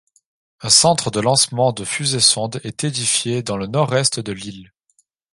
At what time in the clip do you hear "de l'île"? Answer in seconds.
4.19-4.73